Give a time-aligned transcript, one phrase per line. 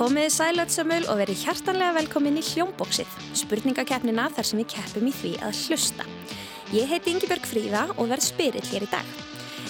[0.00, 5.32] Komiði sælötsamul og verið hjartanlega velkomin í hljómbóksið, spurningakeppnina þar sem við keppum í því
[5.44, 6.06] að hlusta.
[6.72, 9.10] Ég heiti Ingeborg Fríða og verð spyrill hér í dag.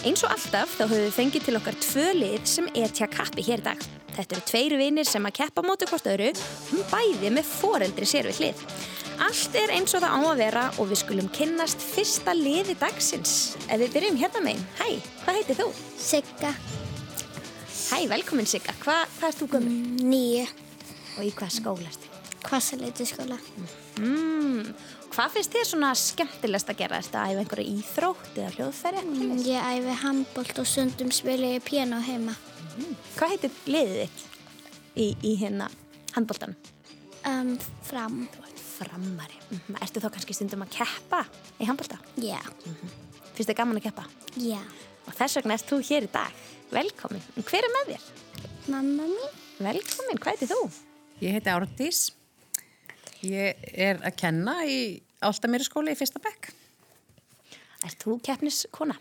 [0.07, 3.65] Eins og alltaf þá höfum við fengið til okkar tvö lið sem etja kappi hér
[3.65, 3.83] í dag.
[4.15, 6.31] Þetta eru tveir vinir sem að keppa mótu hvort öðru,
[6.77, 8.63] um bæði með foreldri sér við hlið.
[9.27, 13.35] Allt er eins og það á að vera og við skulum kynnast fyrsta liði dagsins.
[13.67, 15.69] Ef við byrjum hérna meginn, hæ, hvað heitir þú?
[15.99, 16.55] Sigga,
[17.91, 20.05] Hæ, velkomin Sigga, Hva, hvað ert þú gömur?
[20.11, 20.47] nýju,
[21.19, 22.07] Og í hvað skóla ertu?
[22.47, 23.37] kvassaleiti skóla.
[24.01, 24.71] Mm,
[25.13, 26.97] hvað finnst þér svona skemmtilegst að gera?
[27.03, 29.03] Ertu að æfa einhverja íþrótt eða hljóðfæri?
[29.05, 29.43] Mm.
[29.45, 32.35] Ég æfi handbólt og stundum spila ég piano heima.
[33.19, 34.25] Hvað heitir liðið þitt
[34.97, 35.69] í, í hérna
[36.15, 36.57] handbóltanum?
[37.27, 38.29] Um, fram,
[38.79, 39.37] Frammari.
[39.51, 39.77] Mm.
[39.83, 41.25] Ertu þá kannski stundum að keppa
[41.61, 41.99] í handbólta?
[42.17, 42.39] já,
[43.35, 44.07] Finnst þið gaman að keppa?
[44.37, 44.63] já.
[45.11, 46.41] Og þess vegna ert þú hér í dag.
[46.71, 47.23] Velkomin.
[47.43, 48.09] Hver er með þér?
[48.71, 50.59] Mamma mín, Velkomin, hvað heitir þú?
[51.21, 52.03] Ég heiti Árdís.
[53.27, 54.79] Ég er að kenna í
[55.27, 56.53] Áltamýri skóli í fyrsta bekk.
[57.89, 58.95] Ert þú keppniskona?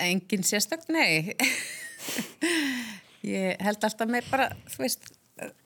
[0.00, 1.36] Engin sérstök, nei.
[3.26, 5.08] Ég held alltaf með bara, þú veist,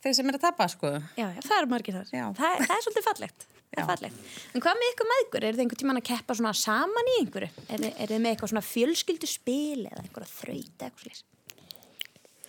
[0.02, 0.92] þeir sem er að tapa, sko.
[1.14, 2.12] Já, já, það eru margir þar.
[2.16, 2.26] Já.
[2.41, 3.46] Það, það er svolítið fallegt.
[3.70, 3.86] Það er Já.
[3.86, 4.22] fallegt.
[4.54, 5.44] En hvað með ykkur með ykkur?
[5.46, 7.50] Er þið einhvern tíman að keppa svona saman í einhverju?
[7.70, 11.20] Er, er þið með eitthvað svona fjölskyldu spil eða einhverja þraut eða eitthvað slís?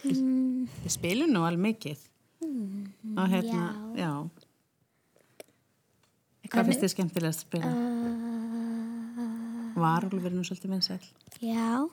[0.02, 2.08] Við spilum nú alveg mikið.
[2.42, 3.68] Og hérna,
[4.00, 4.10] já.
[6.52, 7.70] Hvað finnst þið skemmtilegast að spila?
[9.78, 11.06] Varúlfur er nú svolítið vinsæl.
[11.40, 11.86] já,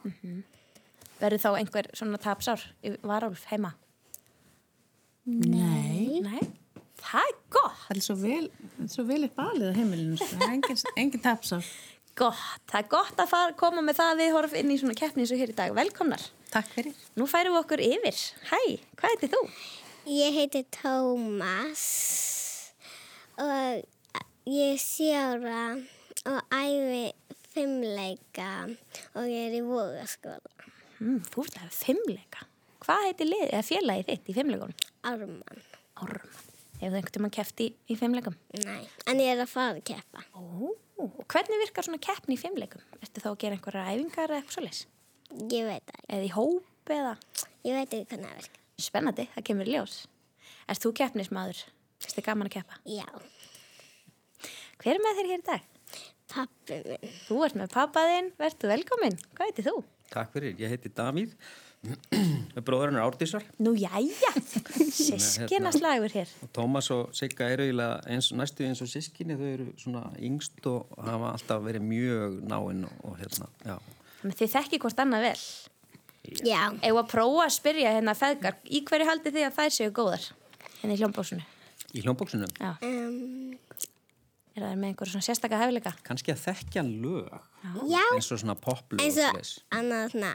[1.18, 3.74] Verður þá einhver svona tapsár í varálf heima?
[5.28, 6.22] Nei.
[6.24, 6.40] Nei.
[7.08, 7.82] Það er gott.
[7.86, 8.46] Það er svo vel,
[8.92, 10.40] svo vel upp alið á heimilinu, sko.
[10.48, 11.72] Engin, engin tapsár.
[12.18, 12.64] Gott.
[12.68, 15.32] Það er gott að fara, koma með það við horf inn í svona keppni eins
[15.32, 15.74] og hér í dag.
[15.76, 16.24] Velkomnar.
[16.52, 16.96] Takk fyrir.
[17.16, 18.24] Nú færum við okkur yfir.
[18.50, 18.60] Hæ,
[18.98, 19.44] hvað heitir þú?
[20.08, 21.84] ég heiti Tómas
[23.36, 23.82] og
[24.48, 25.64] ég er sjára
[26.28, 27.12] og æfi
[27.52, 28.52] fimmleika
[29.12, 30.68] og ég er í vogaskóla.
[30.98, 32.48] Mm, þú ert að fimmleika.
[32.84, 33.34] Hvað heitir
[33.68, 34.86] félagið þitt í fimmleikunum?
[35.04, 35.66] Ármann,
[36.00, 36.47] Orman.
[36.78, 38.36] Hefur það einhvern tímann keppt í, í fimmleikum?
[38.64, 40.22] nei, en ég er að fara að keppa.
[40.38, 40.70] Ó,
[41.02, 42.82] og hvernig virkar svona keppni í fimmleikum?
[43.02, 44.82] Ertu þá að gera einhverja æfingar eða eitthvað svoleiðis?
[45.52, 47.14] Ég veit það, Eða í hóp eða?
[47.66, 48.62] ég veit ekki hvernig það virkar.
[48.78, 49.96] Spennandi, það kemur í ljós.
[50.70, 51.64] Erst þú keppnismadur?
[52.04, 52.78] Erst þið gaman að keppa?
[52.86, 53.08] Já,
[54.78, 55.66] Hver er með þér hér í dag?
[56.28, 57.12] pappi minn.
[57.26, 59.16] Þú ert með pappaðinn, verður velkominn.
[59.34, 59.76] Hvað heitir þú?
[60.12, 60.90] Takk fyrir, ég heiti
[61.78, 64.32] Davíð bróðurinn er Árdísar Nú, jæja,
[64.90, 66.30] sískina slagur hér.
[66.42, 67.68] og Tómas og Sigga eru
[68.10, 72.82] eins, næstu eins og sískinni þau eru svona yngst og hafa alltaf verið mjög náinn
[72.88, 73.48] og, og hérna,
[74.26, 75.44] þið þekki hvort annað vel.
[76.44, 79.94] Já, Eða að prófa að spyrja hérna feðgar, í hverju haldið þið að þær séu
[79.96, 80.26] góðar?
[80.82, 81.46] Hérna í hljómbósunu.
[81.94, 83.54] í hljómbóksunum, Já, um,
[84.58, 85.94] er það með einhverju svona sérstaka hefleika?
[86.04, 87.30] kannski að þekkja lög
[87.88, 90.34] já, eins og svona poplög eins og annað svona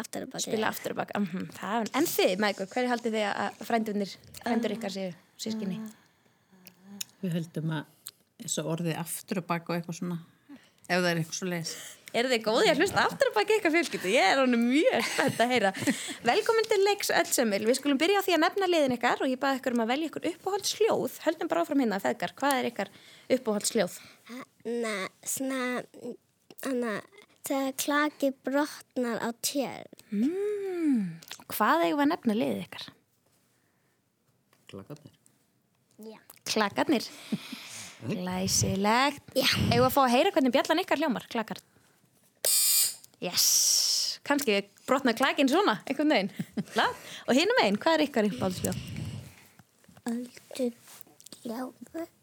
[0.00, 0.46] aftur og baki.
[0.48, 1.12] Spila aftur og bak.
[1.16, 5.80] Mm það er, en þið, ykkur, hverju haldið þið að frændunir, frændur ykkar séu sískinni?
[7.22, 7.92] Við höldum að
[8.44, 10.18] og orðið aftur og eitthvað svona,
[10.86, 11.72] ef það er eitthvað svo leis.
[12.16, 14.10] Eru þið góði að hlusta aftur og baki ykkar fjölskyldu?
[14.12, 15.72] Ég er honum mjög spennt að heyra.
[16.24, 17.64] Velkomin til leiks öllsömmil.
[17.66, 19.90] Við skulum byrja á því að nefna liðin ykkar og ég baði ykkur um að
[19.90, 21.18] velja ykkur uppáhaldsljóð.
[21.26, 22.32] Höldum bara áfram hérna, feðgar.
[22.38, 22.92] Hvað er ykkar
[23.36, 23.98] uppáhaldsljóð?
[24.30, 24.94] Hanna,
[25.34, 25.60] svona,
[26.64, 26.94] hanna,
[27.46, 30.02] þegar klaki brotnar á tjörn.
[30.10, 31.02] Mm,
[31.46, 32.86] hvað eigum við að nefna liðið ykkar?
[34.70, 35.14] Klakarnir.
[36.06, 36.18] Já.
[36.50, 37.06] Klakarnir.
[38.10, 39.32] Glæsilegt.
[39.38, 39.46] Já.
[39.70, 41.62] Eigum að fá að heyra hvernig bjallan ykkar hljómar, klakar?
[43.22, 43.46] Yes.
[44.26, 46.32] Kanski við brotna klakin svona, einhvern veginn.
[47.28, 48.82] Og hinum einn, hvað er ykkar uppáhaldsljóð?
[50.10, 50.68] Öldu
[51.42, 52.06] gjáfur.
[52.06, 52.15] Öldu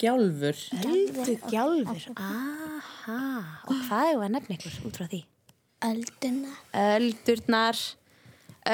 [0.00, 0.62] gjálfur.
[0.84, 2.06] Öldu gjálfur.
[2.16, 3.18] Aha.
[3.68, 5.20] Og hvað eigum við að nefna ykkur út frá því?
[5.84, 6.54] Ölduna.
[6.80, 7.82] Öldurnar.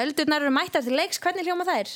[0.01, 1.19] Öldurnar eru mættar til leiks.
[1.19, 1.91] Hvernig hljóma þær?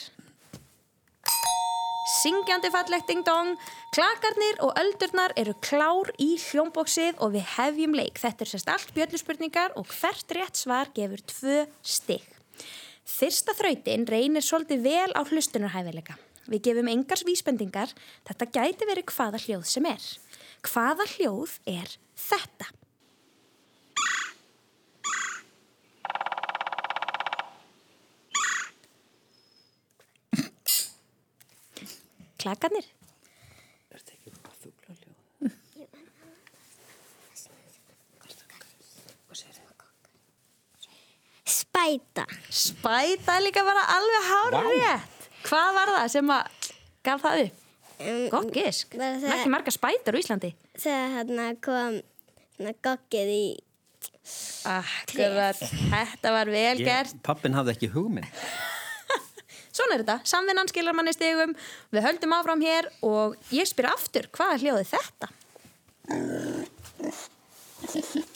[2.05, 3.55] Syngjandi fallegt ding dong.
[3.95, 8.19] Klakarnir og öldurnar eru klár í hljómbóksið og við hefjum leik.
[8.21, 12.27] Þetta er sérst allt bjölluspurningar og hvert rétt svar gefur tvö stygg.
[13.05, 16.17] Fyrsta þrautin reynir svolítið vel á hlustunarhæfileika.
[16.45, 17.93] Við gefum engars vísbendingar.
[18.27, 20.07] Þetta gæti verið hvaða hljóð sem er.
[20.65, 21.95] Hvaða hljóð er
[22.27, 22.71] þetta?
[32.45, 32.85] Klakarnir?
[33.89, 35.13] Er þetta ekki eitthvað fuglaljóð?
[41.45, 42.25] Spæ spæta.
[42.49, 45.14] Spæta er líka bara alveg hárrétt.
[45.45, 46.71] Hvað var það sem að
[47.05, 47.61] gaf það upp?
[47.95, 48.95] Um, Gott gisk.
[48.97, 50.51] Ekki marga spætur á Íslandi.
[50.75, 51.99] Þegar hérna kom
[52.57, 53.45] hérna, goggið í
[54.65, 55.59] Akkurat,
[55.91, 57.13] þetta var vel gert.
[57.23, 58.25] Pappin hafði ekki hugmynd.
[59.75, 61.53] Svona er þetta, samvinnan skilar manni stigum,
[61.93, 65.27] við höldum áfram hér og ég spyr aftur, hvað er hljóðið þetta?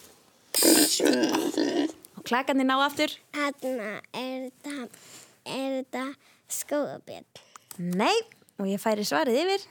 [2.20, 3.12] Og klakandi ná aftur?
[3.34, 4.74] hérna er þetta
[6.70, 7.26] skóabjörn.
[7.98, 8.16] Nei,
[8.62, 9.68] og ég færi svarið yfir.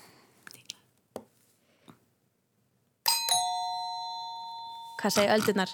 [4.99, 5.73] Hvað segir öldurnar?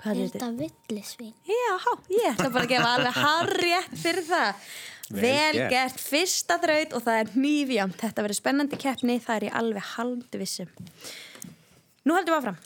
[0.00, 0.38] Hvað Er þetta?
[0.38, 1.32] þetta villisvín?
[1.48, 1.76] Já,
[2.12, 4.64] ég ætla bara að gefa alveg harrétt fyrir það.
[5.10, 5.22] Vel
[5.56, 5.98] Vel gert.
[6.00, 7.96] fyrsta þraut og það er nýfjamt.
[8.00, 10.70] Þetta verður spennandi keppni, það er ég alveg haldu vissum.
[12.06, 12.60] Nú höldum við áfram.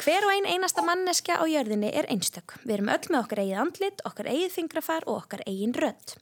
[0.00, 2.54] Hver og ein einasta manneskja á jörðinni er einstök.
[2.64, 6.14] Við erum öll með okkar eigið andlit, okkar eigið fingrafar og okkar eigin rödd.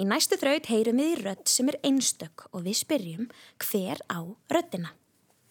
[0.00, 3.26] Í næstu þraut heyrum við í rödd sem er einstök og við spyrjum
[3.60, 4.24] hver á
[4.54, 4.94] röddina.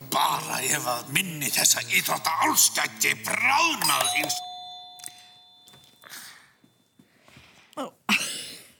[0.10, 4.42] Bara ef að minni þessa íþrótta álstætti bráðnað eins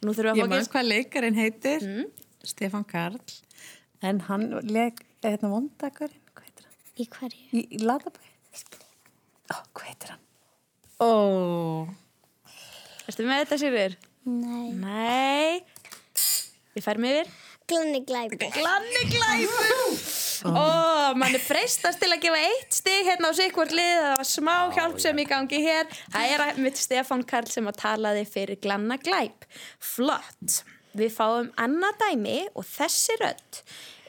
[0.06, 0.72] Nú þurfum við Ég að fá maður gist.
[0.74, 1.86] hvað leikarinn heitir,
[2.46, 3.18] Stefán Karl,
[4.06, 6.76] en hann leik, hérna vondakarinn, hvað heitir hann?
[6.96, 7.46] Í hverju?
[7.58, 8.22] Í, í Latabæ?
[9.52, 10.22] Ó, hvað heitir hann?
[11.04, 11.10] Ó,
[13.06, 13.98] Erstu með þetta, Sigurður?
[14.26, 14.70] Nei.
[14.74, 15.60] Nei.
[16.76, 17.34] Við færum yfir.
[17.70, 18.50] Glanni glæpi.
[18.54, 20.16] Glanni glæpur
[20.46, 24.28] Ó, mann er freistast til að gefa eitt stig hérna á sikkvort lið það var
[24.30, 28.60] smá hjálp sem í gangi hér það er mitt Stefán Karl sem að talaði fyrir
[28.62, 29.48] glanna glæp
[29.82, 30.60] flott
[30.96, 33.62] við fáum annað dæmi og þessi rödd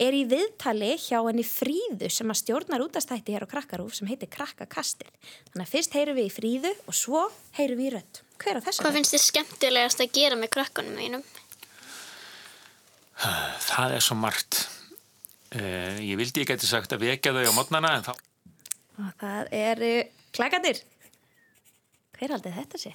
[0.02, 4.30] er í viðtali hjá henni Fríðu sem að stjórnar útastætti hér á Krakkarúf sem heitir
[4.32, 5.10] Krakkakastir
[5.50, 7.24] þannig að fyrst heyrum við í Fríðu og svo
[7.58, 10.98] heyrum við í rödd hver á þessu Hvað finnst þið skemmtilegast að gera með krökkunum
[11.00, 11.26] mínum?
[13.16, 14.66] Það er svo margt.
[15.56, 18.12] Uh, ég vildi ég geti sagt að vekja þau á modnana en þá...
[19.00, 19.90] og það eru
[20.36, 20.82] klagandir
[22.16, 22.92] hver haldið þetta sé?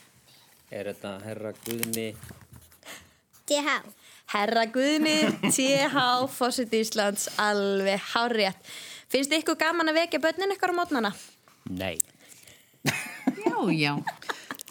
[0.72, 2.12] Er þetta herra Guðni?
[3.50, 3.80] DH.
[4.32, 5.18] Herra Guðni,
[5.52, 5.98] TH,
[6.32, 8.72] Fossit Íslands, alveg hárétt.
[9.12, 11.12] Finnst þið ykkur gaman að vekja börnin ykkur á mótnana?
[11.68, 11.98] Nei.
[12.88, 13.94] já, já.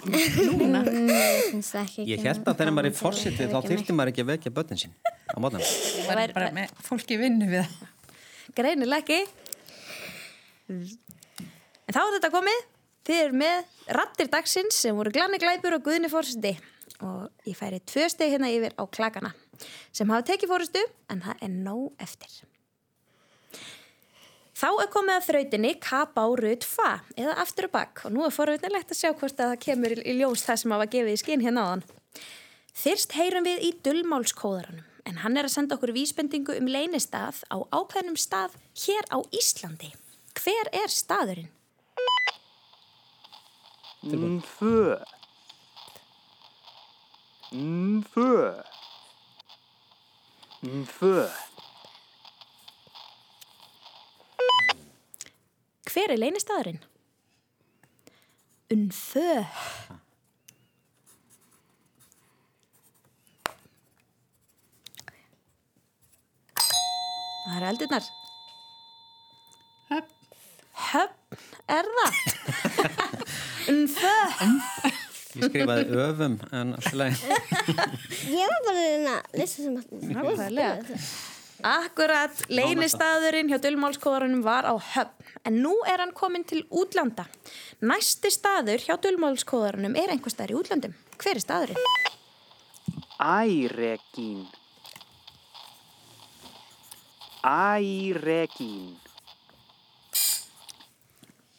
[0.00, 4.52] Það ekki Ég held að þegar maður er fórsiti þá þyrfti maður ekki að vekja
[4.56, 5.64] börnin sín á mótnum.
[6.06, 8.16] Það er bara með fólki í vinnu við það.
[8.56, 9.20] Greinileg ekki.
[10.70, 12.66] En þá er þetta komið.
[13.10, 16.54] Þið eru með rattir dagsins sem voru Glanni Glæpur og Guðni Fórsiti.
[17.00, 19.32] Og ég færi tvö steg hérna yfir á klakana
[19.92, 20.82] sem hafa tekið fórustu
[21.12, 22.32] en það er nóg eftir.
[24.60, 28.26] Þá er komið að þrautinni kapa á rut fa eða aftur og bakk og nú
[28.26, 31.20] er forvitnilegt að sjá hvort að það kemur í ljós það sem hafa gefið í
[31.22, 31.84] skinn hérna áðan.
[32.76, 37.56] Fyrst heyrum við í dullmálskóðaranum en hann er að senda okkur vísbendingu um leynistað á
[37.72, 39.94] ákveðnum stað hér á Íslandi.
[40.36, 41.48] Hver er staðurinn?
[44.04, 45.00] Nfö.
[47.52, 48.62] Nfö.
[50.62, 51.28] Nfö.
[55.90, 56.78] Hver er leynistaðurinn?
[58.70, 59.32] Unfö.
[66.54, 68.08] Það eru eldurnar.
[69.90, 70.14] Höfn.
[70.92, 72.14] Höfn er það.
[73.74, 74.99] Unfö.
[75.40, 77.26] Ég skrifaði öfum en alltaf leið.
[78.40, 81.04] Ég var bara að reyna að lesa sem að...
[81.60, 87.26] Akkurat, leynistaðurinn hjá Dullmálskóðarunum var á höfn, en nú er hann komin til útlanda.
[87.84, 90.94] Næsti staður hjá Dullmálskóðarunum er einhver staður í útlandum.
[91.20, 91.90] Hver er staðurinn?
[93.20, 94.46] Æregín.
[97.44, 98.96] Æregín.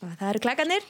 [0.01, 0.89] Það eru klakkanir.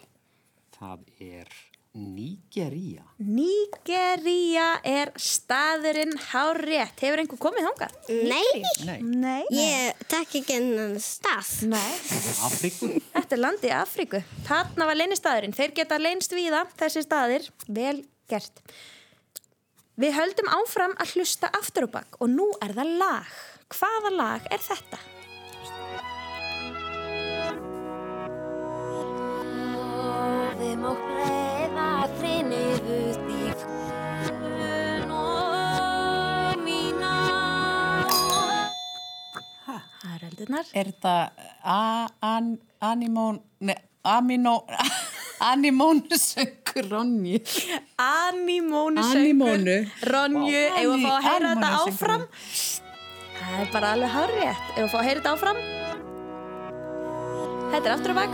[0.77, 1.51] Það er
[1.91, 3.03] Nígería.
[3.19, 7.01] Nígería er staðurinn hárétt.
[7.03, 7.98] Hefur einhver komið þangað?
[8.31, 9.01] Nei, Nei.
[9.03, 9.43] Nei.
[9.51, 11.50] ég tek ekki hennan stað.
[11.74, 11.91] Nei.
[12.48, 12.93] Afriku.
[13.12, 14.24] Þetta er landi í Afríku.
[14.48, 15.57] Þarna var leynistaðurinn.
[15.57, 17.50] Þeir geta leynst víða, þessi staðir.
[17.67, 17.98] Vel
[18.31, 18.63] gert.
[20.00, 23.36] Við höldum áfram að hlusta aftur og bakk og nú er það lag.
[23.75, 25.03] Hvaða lag er þetta?
[30.62, 30.75] Við
[40.74, 41.32] er þetta
[41.63, 44.66] a- an, animón, ne, aminó,
[45.51, 46.62] animónusöng?
[46.72, 47.42] söngur Ronji.
[47.98, 49.20] Anímónu söngur.
[49.20, 49.78] Anímónu.
[50.04, 52.24] Ronju, eigum við að fá að heyra þetta áfram?
[53.42, 54.66] Það er bara alveg hárrétt.
[54.75, 55.60] Eigum við að fá að heyra þetta áfram?
[57.72, 58.32] Þetta er aftur á bak.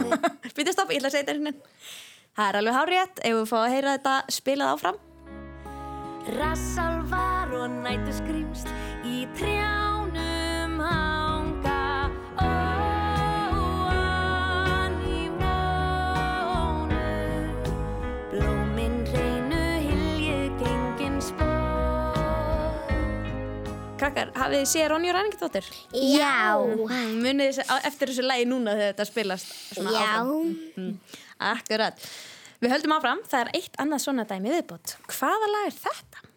[0.56, 1.52] Býta stopp, ég ætla að segja þetta hérna.
[2.32, 3.18] Það er alveg hárrétt.
[3.26, 5.00] Eigum við að fá að heyra þetta spilað áfram?
[6.38, 8.68] Rassálvar og nætu skrýmst
[9.04, 11.82] í trjánum hanga
[12.38, 12.46] Ó,
[15.72, 17.02] anímónu
[18.30, 21.50] Blómin hreinu hylju gengin spór
[23.98, 25.66] Krakkar, hafið þið séð Ronju Ræningdóttir?
[25.94, 26.58] Já.
[27.18, 30.06] Munið þið eftir þessu lagi núna þegar þetta spilast svona Já.
[31.50, 32.06] Akkurat.
[32.62, 34.96] Við höldum áfram, það er eitt annað svona dæmi viðbútt.
[35.10, 36.28] Hvaða lag er þetta?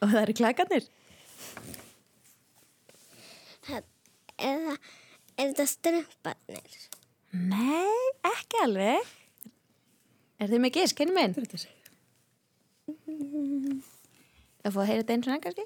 [0.00, 0.90] Og það eru klakarnir.
[3.68, 3.82] Það,
[4.36, 4.78] er,
[5.38, 6.78] það, er strömbarnir?
[7.30, 7.98] Nei,
[8.34, 9.10] ekki alveg.
[10.40, 11.36] Er þið með gisk, henni minn?
[11.36, 11.76] Hvað er þetta að segja?
[13.20, 15.64] Það fóð að heyra þetta eins og enn kannski?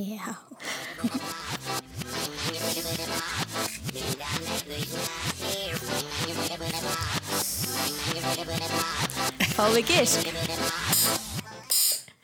[0.00, 0.30] Já.
[9.56, 10.30] Fáum við gisk?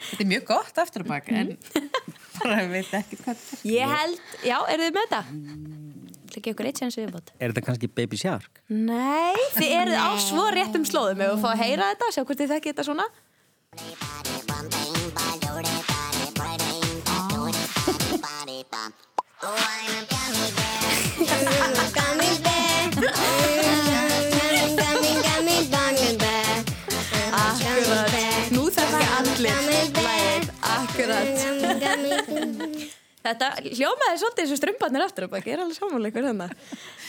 [0.07, 1.49] Þetta er mjög gott aftur að baka, en
[2.39, 3.67] bara ég veit ekki hvað þetta er.
[3.75, 5.23] Ég held, já, eru þið með þetta?
[6.47, 7.31] Ekki ykkur eitt sem viðbót.
[7.43, 8.61] Er þetta kannski Baby Shark?
[8.71, 12.39] Nei, þið eruð á svo réttum slóðum ef við fá að heyra þetta, sjá hvort
[12.39, 13.07] þið þekki þetta svona.
[33.27, 36.47] Þetta hljómaði svolítið og strömbarnir aftur ég er alveg samanlega ykkur þarna.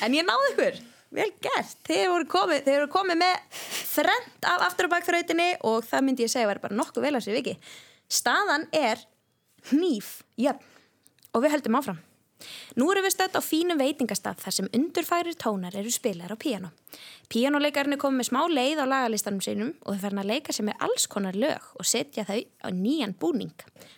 [0.05, 0.79] En ég náði ykkur,
[1.19, 1.75] vel gert.
[1.85, 6.25] Þið voru komið, þið voru komið með þrend af aftur á bakþrautinni og það myndi
[6.25, 7.55] ég segja var bara nokkuð vel á sér viki.
[8.09, 9.03] Staðan er
[9.69, 10.75] hníf, jöfn,
[11.35, 12.01] og við höldum áfram.
[12.77, 16.69] Nú erum við stödd á fínum veitingastað þar sem undurfærir tónar eru spilar á píano.
[17.33, 20.69] Píanoleikarinn er komið með smá leið á lagalistanum sínum og þau farin að leika sem
[20.69, 23.55] er alls konar lög og setja þau á nýjan búning.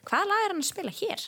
[0.08, 1.28] Hvaða lag er hann að spila hér?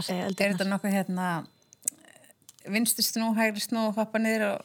[0.00, 0.54] Hvað segja Er eldur?
[0.54, 1.28] þetta nokkuð hérna
[2.70, 4.64] vinstri snú, hægri snú, hoppa niður og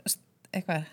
[0.00, 0.16] uh,
[0.52, 0.88] eitthvað?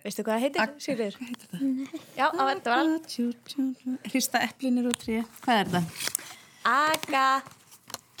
[0.00, 1.16] Veistu hvað það heitir, Sigriður?
[1.20, 2.04] Hvað heitir það?
[2.16, 4.04] Já, á, þetta var alveg.
[4.10, 5.22] Hrista eplinir og tré.
[5.44, 6.28] Hvað er þetta?
[6.70, 7.24] Aga,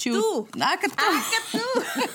[0.00, 0.16] Tjú.
[0.56, 0.96] Agatú.
[1.04, 1.64] Agatú.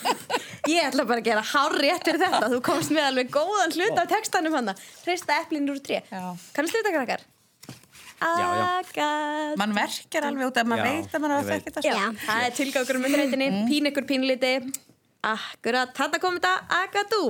[0.74, 2.48] Ég ætla bara að gera hár rétt fyrir þetta.
[2.56, 4.72] Þú komst með alveg góðan hlut af textanum hann.
[5.04, 6.00] Hrista eplin úr tré.
[6.10, 6.24] Já.
[6.56, 7.26] Kannast þetta krakkar?
[8.22, 8.50] Já.
[8.80, 9.58] Agatú.
[9.62, 11.56] Man verkar alveg út að maður veit að maður veit.
[11.56, 11.90] þekkið það.
[11.90, 13.50] Já, það er tilgangur með þreytinni.
[13.70, 14.54] Pín ykkur pínliti.
[15.26, 16.54] Akkurat, þarna kom þetta
[16.84, 17.22] Agatú.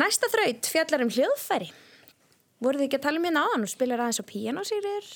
[0.00, 1.70] Næsta þraut fjallar um hljóðfæri.
[2.62, 5.08] Voruð þið ekki að tala um hérna áðan og spilar aðeins á píano, Sigriður?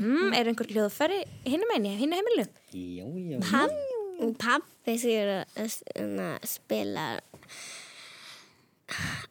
[0.00, 2.46] Mm, er einhver hljóðfæri hinum einni, hinn heimilu?
[4.40, 7.10] Pappi sér að svona spila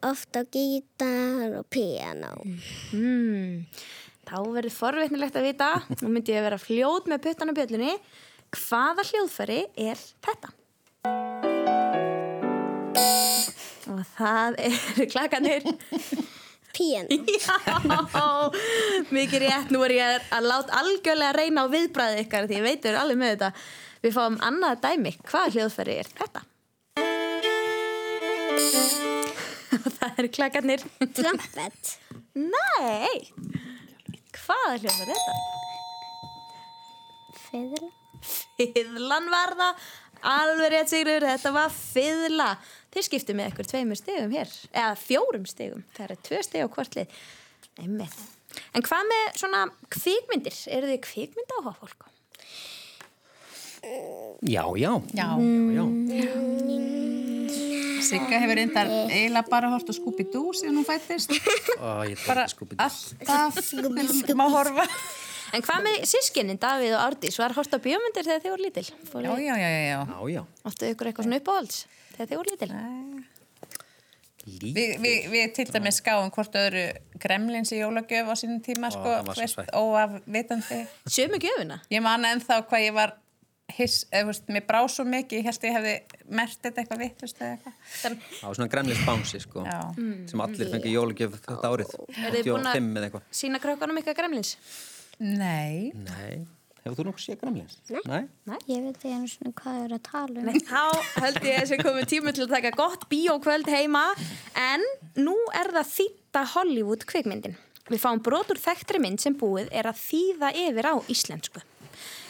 [0.06, 2.30] ofta á gítar og piano.
[2.94, 3.66] Mm,
[4.28, 5.68] þá verður forvitnilegt að vita,
[6.02, 7.94] nú myndi ég að vera fljót með puttan á bjöllunni,
[8.56, 10.48] hvaða hljóðfæri er þetta?
[13.88, 15.64] Og það eru klakanir.
[16.76, 17.08] Piano.
[17.40, 17.56] Já,
[19.14, 23.00] mikið rétt, nú er ég að láta algjörlega reyna á viðbræði ykkar því ég veitur
[23.00, 23.50] alveg með þetta.
[24.04, 26.44] Við fáum annað dæmi, hvaða hljóðfæri er þetta?
[29.78, 30.84] Og það eru klakanir.
[31.16, 31.96] Trumpet.
[32.38, 33.16] Nei,
[34.48, 35.38] hvaða hljóðfæri er þetta?
[37.48, 37.90] Fiðla.
[38.58, 39.88] Fiðlan var það
[40.28, 42.46] Alveg rétt Sigurður, þetta var fiðla
[42.90, 46.68] Þið skiptu með ykkur tveimur stegum hér Eða fjórum stegum Það eru tvö steg á
[46.74, 47.20] hvort lið
[47.78, 48.18] Einmitt.
[48.74, 49.64] En hvað með svona
[49.94, 50.56] kvikmyndir?
[50.74, 52.08] Eru þið kvikmynda áhuga fólk?
[54.42, 54.92] Já, já.
[55.14, 55.28] Já.
[55.38, 55.84] já,
[56.18, 56.47] já.
[58.04, 61.32] Sigga hefur reyndar eiginlega bara hort á Scooby-Doo síðan hún fættist.
[62.26, 63.72] Bara alltaf
[64.38, 64.86] má horfa.
[65.56, 67.38] En hvað með sískinnin, Davíð og Árdís?
[67.40, 68.84] Var hort á bíómyndir þegar þið voru lítil?
[68.84, 70.00] Já, já, já, já, já.
[70.04, 70.42] Já, já.
[70.68, 71.78] áttu ykkur eitthvað svona uppáhalds
[72.12, 72.70] þegar þið voru lítil?
[74.48, 74.74] Líka.
[74.74, 76.84] Vi, vi, við til dæmis skáum hvort öðru
[77.20, 79.72] gremlins í jólagjöf á sínum tíma, sko, veist, sveitt.
[79.76, 80.78] óafvitandi.
[81.04, 81.80] Sjömu gjöfuna?
[81.92, 83.16] Ég man ennþá hvað ég var
[83.76, 85.94] hiss, eða, þú veist, mér brá svo mikið, ég held ég hefði
[86.40, 87.74] mert þetta eitthvað vittust eða eitthvað.
[88.02, 89.64] Það var svona gremlis bánsi, sko.
[89.68, 89.80] Já.
[90.30, 91.92] Sem allir fengið jólagjöf þetta árið.
[92.08, 93.26] Eru þið búin að- 85 eða eitthvað.
[93.42, 94.54] Sína krökkunum ykkar gremlins?
[95.20, 95.92] Nei.
[95.94, 96.46] Nei.
[96.84, 97.76] Hefur þú nokkuð séð gremlins?
[98.08, 98.22] Nei.
[98.70, 100.46] Ég veit ekki einu svona hvað er að tala um.
[100.48, 100.84] Nei, þá
[101.20, 104.04] held ég að þessi komið tíma til að taka gott bíókvöld heima
[104.56, 104.80] en
[105.20, 107.56] nú er það þýtta Hollywood kvikmyndin.
[107.88, 111.60] Við fáum brot úr þekktri mynd sem búið er að þýða yfir á íslensku.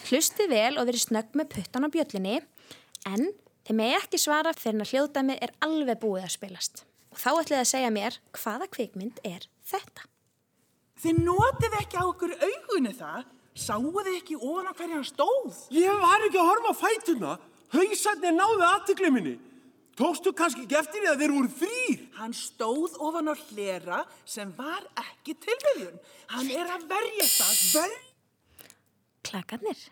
[0.09, 2.37] Hlustið vel og verið snögg með puttan á bjöllinni
[3.09, 3.25] en
[3.69, 6.85] þið megi ekki svara þegar að hljóðdæmið er alveg búið að spilast.
[7.12, 10.07] Og þá ætlið að segja mér hvaða kvikmynd er þetta.
[11.03, 13.29] Þið notið ekki á okkur augunni það?
[13.59, 15.61] Sáuð þið ekki ofan á hverja stóð?
[15.77, 17.37] Ég var ekki að horfa á fætuna.
[17.75, 19.37] Hausarnir náðu aðtökli minni.
[19.99, 22.03] Tókstu kannski ekki eftir því að þeir voru þrýr?
[22.17, 25.99] Hann stóð ofan á hlera sem var ekki tilviljun.
[26.33, 27.57] Hann er að verja það.
[27.75, 27.97] Ver
[29.28, 29.85] Klakarnir.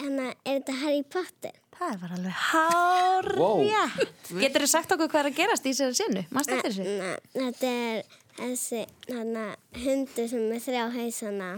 [0.00, 1.56] En að, er þetta Harry Potter?
[1.80, 3.38] Það var alveg hárjætt.
[3.40, 4.42] Wow.
[4.42, 6.26] Getur þið sagt okkur hvað er að gerast í þessari sinu?
[6.36, 6.98] Mást eftir þessu?
[7.00, 8.04] Na, þetta er
[8.40, 9.46] þessi hana,
[9.80, 11.50] hundur sem er þrjá hausana.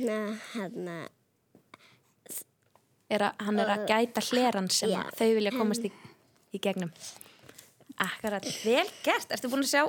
[0.00, 0.18] Na,
[0.54, 0.98] hana,
[3.10, 5.02] er að, hann er að gæta hleran sem Já.
[5.18, 5.90] þau vilja komast í,
[6.54, 6.92] í gegnum
[8.00, 9.82] Akkurat, vel gert Ertu búin að sjá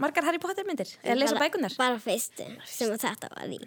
[0.00, 0.88] margar Harry Potter myndir?
[1.02, 1.74] Eða lesa bara- bækunar?
[1.76, 3.58] Bara fyrstu sem þetta var í.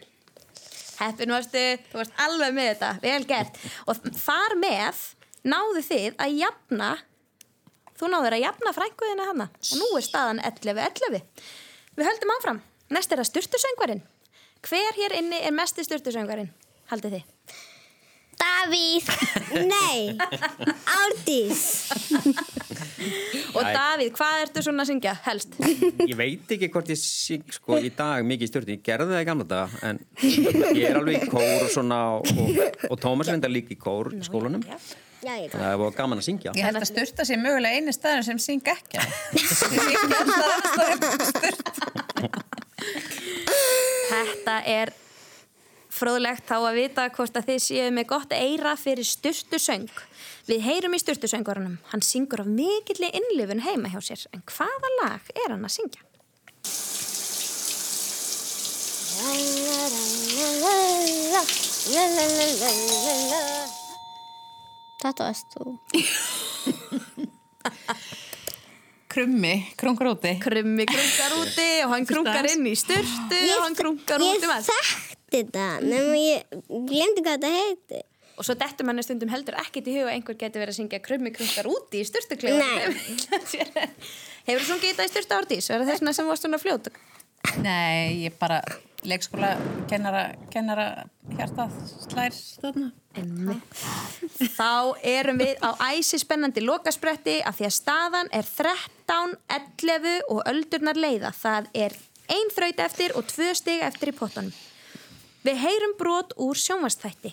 [1.01, 2.91] Heppin varstu, þú varst alveg með þetta.
[3.01, 3.57] Vel gert.
[3.89, 5.01] Og þar með
[5.47, 6.91] náðu þið að jafna
[8.01, 11.21] Þú náður að jafna frænguðina hana Og nú er staðan 11-11
[11.97, 12.61] Við höldum áfram.
[12.93, 14.01] Næst er það styrtusöngvarinn
[14.65, 16.49] Hver hér inni er mesti styrtusöngvarinn?
[16.91, 17.59] Haldið þið?
[18.39, 19.05] Davíð!
[19.67, 20.15] Nei!
[20.85, 21.89] Árdís!
[23.51, 25.51] Og Davíð, hvað ertu svona að syngja helst?
[26.07, 29.23] Ég veit ekki hvort ég syng sko í dag mikið í stjórn, ég gerði það
[29.23, 32.21] í gamla daga en ég er alveg í kór og svona og,
[32.89, 34.77] og, Tómas er enda líka í kór í skólanum, Já.
[35.21, 38.23] Já, ég það var gaman að syngja Ég held að styrta sé mögulega eini staður
[38.25, 38.97] sem syng ekki.
[44.11, 44.89] Þetta er
[46.01, 49.89] fróðlegt þá að vita hvort að þið séu með gott eira fyrir styrtu söng.
[50.49, 51.77] Við heyrum í styrtu söngurunum.
[51.91, 54.25] Hann syngur af mikilli innlifun heima hjá sér.
[54.33, 56.01] En hvaða lag er hann að syngja?
[65.01, 65.77] Þetta varst þú.
[69.11, 70.37] Krummi, krungur úti.
[70.41, 74.53] Krummi krunkar úti og hann krunkar inn í styrtu og hann krunkar Ég út um
[74.55, 75.17] allt.
[75.31, 78.01] Þekkti þetta, nema ég glemdi hvað þetta heiti.
[78.39, 81.01] Og svo dettur manni stundum heldur ekkit í huga að einhver getur verið að syngja
[81.03, 82.69] krummi krunkar úti í styrtuklefa.
[84.47, 85.67] Hefur þú sungið þetta í styrtu árdís?
[85.69, 86.89] Er það þessna sem varst svona fljót?
[87.61, 88.61] Nei, ég bara
[89.05, 89.51] leikskóla
[89.89, 90.87] kennara, kennara
[91.35, 91.75] hjartað
[92.07, 92.91] slær þarna.
[94.55, 94.71] Þá
[95.11, 100.97] erum við á æsi spennandi lokaspretti af því að staðan er 13, 11 og öldurnar
[100.97, 101.33] leiða.
[101.35, 101.97] Það er
[102.31, 104.53] ein þraut eftir og tvö stig eftir í pottanum.
[105.41, 107.31] Við heyrum brot úr sjónvastþætti.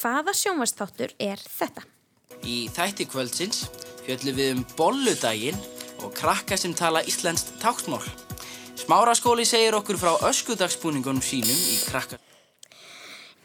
[0.00, 1.82] Hvaða sjónvastþáttur er þetta?
[2.40, 3.66] Í þætti kvöldsins
[4.06, 5.60] fjöllum við um bolludaginn
[6.00, 8.00] og krakka sem tala íslenskt táknmál.
[8.80, 12.16] Smáraskóli segir okkur frá öskudagsbúningunum sínum í krakka.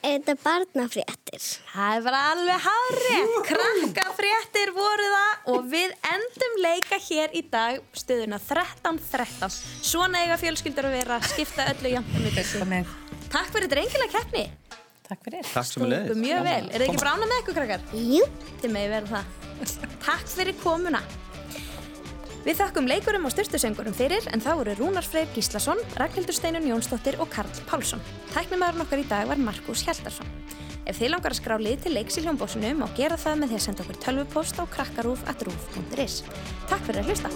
[0.06, 1.46] Er þetta barnafréttir?
[1.74, 3.32] Það var alveg hárið.
[3.50, 9.58] Krakkafréttir voru það og við endum leika hér í dag stöðuna 13-13.
[9.82, 12.94] Svona eiga fjölskyldur að vera að skipta öllu ykkur.
[13.34, 14.46] Takk fyrir drengilega keppni.
[15.06, 15.46] Takk fyrir.
[15.52, 16.64] Takk sem við Stungu mjög vel.
[16.72, 17.86] Er þið ekki brána með ykkur krakkar?
[17.94, 18.24] Jú.
[18.62, 19.26] Þið megi verða það.
[20.06, 21.02] Takk fyrir komuna.
[22.46, 27.18] Við þakkum leikurum og styrtusöngurum fyrir en það voru Rúnar Freyr Gíslason, Ragnhildur Steinun Jónsdóttir
[27.18, 28.04] og Karl Pálsson.
[28.36, 30.30] Tæknumæðurinn okkar í dag var Markus Hjaldarsson.
[30.86, 33.58] Ef þið langar að skrá lið til leiks í hljómbósinu má gera það með því
[33.58, 36.22] að senda okkur tölvupost á krakkarúf.rúf.is.
[36.70, 37.30] Takk fyrir að hlusta.